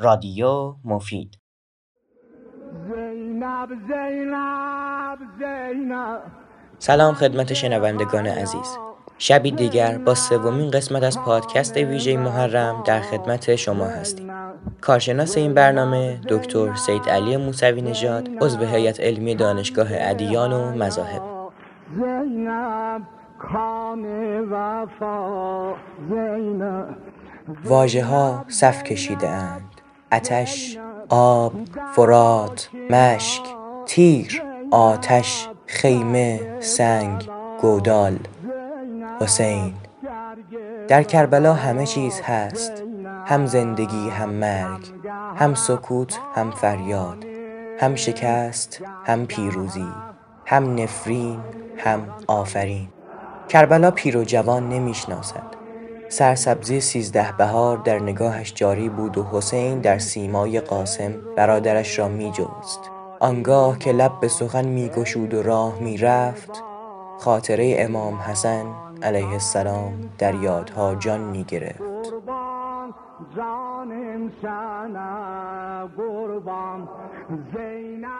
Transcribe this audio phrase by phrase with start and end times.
[0.00, 1.38] رادیو مفید.
[6.78, 8.78] سلام خدمت شنوندگان عزیز.
[9.18, 14.32] شبی دیگر با سومین قسمت از پادکست ویژه محرم در خدمت شما هستیم.
[14.80, 21.22] کارشناس این برنامه دکتر سید علی موسوی نژاد عضو هیئت علمی دانشگاه ادیان و مذاهب.
[27.64, 29.67] واژه ها صف کشیده اند
[30.12, 30.78] اتش
[31.08, 31.52] آب
[31.94, 33.42] فرات مشک
[33.86, 37.28] تیر آتش خیمه سنگ
[37.60, 38.18] گودال.
[39.20, 39.74] حسین
[40.88, 42.72] در کربلا همه چیز هست
[43.26, 44.92] هم زندگی هم مرگ
[45.36, 47.24] هم سکوت هم فریاد
[47.80, 49.86] هم شکست هم پیروزی
[50.46, 51.40] هم نفرین
[51.78, 52.88] هم آفرین.
[53.48, 55.57] کربلا پیر و جوان نمی‌شناسد.
[56.08, 62.32] سرسبزی سیزده بهار در نگاهش جاری بود و حسین در سیمای قاسم برادرش را می
[62.32, 62.80] جوست.
[63.20, 66.62] آنگاه که لب به سخن می گشود و راه می رفت
[67.18, 68.66] خاطره امام حسن
[69.02, 71.82] علیه السلام در یادها جان می گرفت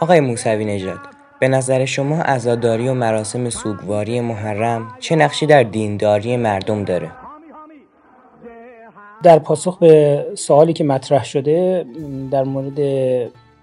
[0.00, 0.98] آقای موسوی نژاد
[1.40, 7.27] به نظر شما عزاداری و مراسم سوگواری محرم چه نقشی در دینداری مردم داره؟
[9.22, 11.84] در پاسخ به سوالی که مطرح شده
[12.30, 12.80] در مورد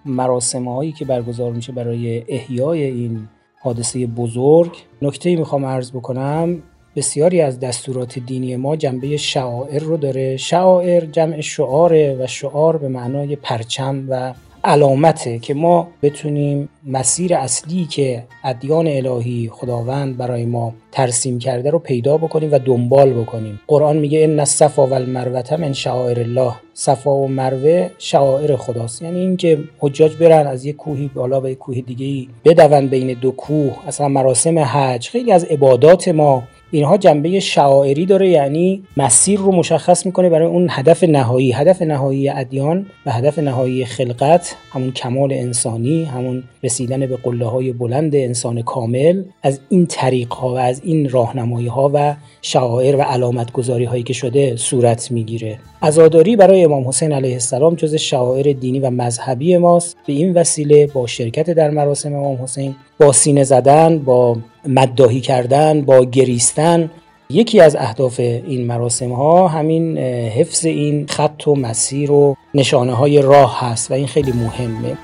[0.06, 3.28] مراسم هایی که برگزار میشه برای احیای این
[3.60, 6.64] حادثه بزرگ نکته می‌خوام عرض بکنم
[6.96, 10.38] بسیاری از دستورات دینی ما جنبه شعائر رو داره.
[10.38, 14.34] شعائر جمع شعاره و شعار به معنای پرچم و
[14.66, 21.80] علامته که ما بتونیم مسیر اصلی که ادیان الهی خداوند برای ما ترسیم کرده رو
[21.80, 23.60] پیدا بکنیم و دنبال بکنیم.
[23.68, 29.02] قرآن میگه ان الصفا و المروه من شعائر الله صفا و مروه شعائر خداست.
[29.02, 33.14] یعنی اینکه حجاج برن از یک کوهی بالا به یک کوه دیگه ای بدون بین
[33.14, 39.40] دو کوه اصلا مراسم حج خیلی از عبادات ما اینها جنبه شعائری داره یعنی مسیر
[39.40, 41.52] رو مشخص می‌کنه برای اون هدف نهایی.
[41.52, 47.74] هدف نهایی ادیان و هدف نهایی خلقت همون کمال انسانی همون رسیدن به قله های
[47.74, 53.02] بلند انسان کامل از این طریق ها و از این راهنمایی ها و شعائر و
[53.02, 55.60] علامت گذاری هایی که شده صورت می‌گیره.
[55.82, 59.98] عزاداری برای امام حسین علیه السلام جز شعائر دینی و مذهبی ماست.
[60.08, 64.38] به این وسیله با شرکت در مراسم امام حسین با سینه زدن با
[64.68, 66.92] مدداهی کردن با گریستن
[67.30, 73.22] یکی از اهداف این مراسم ها همین حفظ این خط و مسیر و نشانه های
[73.22, 74.98] راه هست و این خیلی مهمه.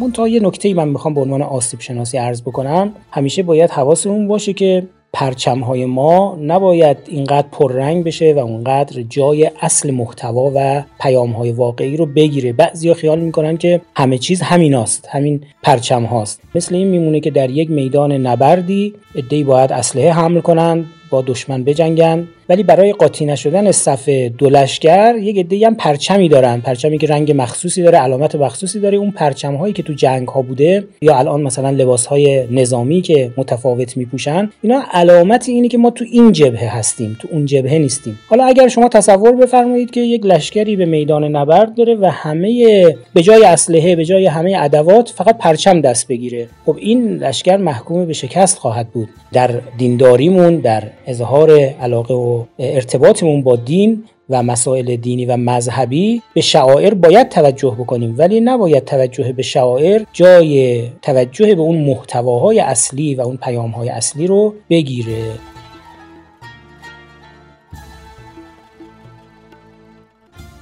[0.00, 2.92] منتها یه نکته ای من می‌خوام به عنوان آسیب شناسی عرض بکنم.
[3.10, 9.50] همیشه باید حواسمون باشه که پرچم های ما نباید اینقدر پررنگ بشه و اونقدر جای
[9.60, 12.52] اصل محتوا و پیام های واقعی رو بگیره.
[12.52, 17.50] بعضیا خیال می‌کنن که همه چیز همیناست همین پرچم هاست مثل این میمونه که در
[17.50, 22.28] یک میدان نبردی ادهی باید اسلحه حمل کنند با دشمن بجنگن.
[22.48, 26.60] ولی برای قاطی نشدن صف دو لشکر یک عده هم پرچمی دارن.
[26.60, 28.98] پرچمی که رنگ مخصوصی داره علامت مخصوصی داره.
[28.98, 33.32] اون پرچم هایی که تو جنگ ها بوده یا الان مثلا لباس های نظامی که
[33.36, 38.18] متفاوت میپوشن اینا علامت اینه که ما تو این جبهه هستیم تو اون جبهه نیستیم.
[38.28, 43.22] حالا اگر شما تصور بفرمایید که یک لشکری به میدان نبرد داره و همه به
[43.22, 46.48] جای اسلحه به جای همه ادوات فقط پرچم دست بگیره.
[46.66, 49.08] خب این لشکر محکوم به شکست خواهد بود.
[49.32, 56.40] در دینداریمون در اظهار علاقه و ارتباطمون با دین و مسائل دینی و مذهبی به
[56.40, 63.14] شعائر باید توجه بکنیم ولی نباید توجه به شعائر جای توجه به اون محتواهای اصلی
[63.14, 65.24] و اون پیامهای اصلی رو بگیره.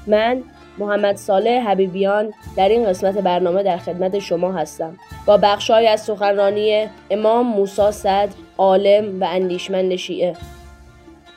[0.07, 0.43] من
[0.79, 4.97] محمد صالح حبیبیان در این قسمت برنامه در خدمت شما هستم.
[5.27, 10.37] با بخشای از سخنرانی امام موسی صدر عالم و اندیشمند شیعه.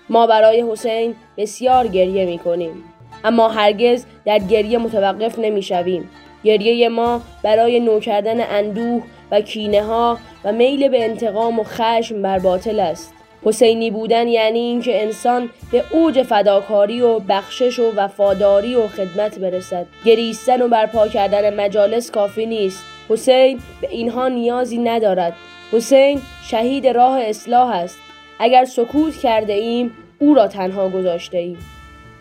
[0.10, 2.84] ما برای حسین بسیار گریه می کنیم
[3.24, 6.10] اما هرگز در گریه متوقف نمی شویم
[6.44, 12.22] گریه ما برای نو کردن اندوه و کینه ها و میل به انتقام و خشم
[12.22, 13.14] بر باطل است.
[13.46, 19.86] حسینی بودن یعنی اینکه انسان به اوج فداکاری و بخشش و وفاداری و خدمت برسد.
[20.06, 22.99] گریستن و برپا کردن مجالس کافی نیست.
[23.10, 25.34] حسین به اینها نیازی ندارد.
[25.72, 28.00] حسین شهید راه اصلاح است.
[28.40, 31.58] اگر سکوت کرده ایم او را تنها گذاشته ایم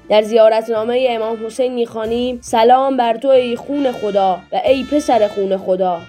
[0.08, 5.56] در زیارتنامه امام حسین می‌خوانیم سلام بر تو ای خون خدا و ای پسر خون
[5.56, 6.00] خدا.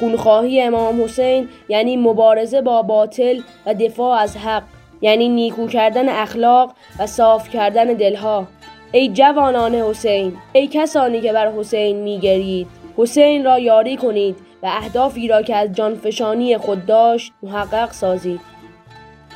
[0.00, 4.62] خونخواهی امام حسین یعنی مبارزه با باطل و دفاع از حق
[5.00, 8.46] یعنی نیکو کردن اخلاق و صاف کردن دلها.
[8.92, 15.28] ای جوانان حسین ای کسانی که بر حسین میگرید حسین را یاری کنید و اهدافی
[15.28, 18.40] را که از جانفشانی خود داشت محقق سازید.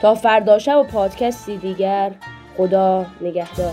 [0.03, 2.13] تا فردا و پادکستی دیگر
[2.57, 3.73] خدا نگهدار.